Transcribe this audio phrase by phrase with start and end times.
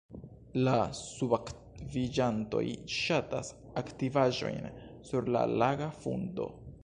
[0.67, 2.63] La subakviĝantoj
[3.01, 3.53] ŝatas
[3.83, 4.67] aktivaĵojn
[5.11, 6.49] sur la laga fundo.